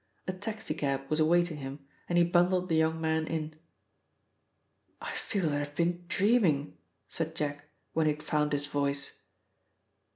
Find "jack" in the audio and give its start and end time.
7.35-7.65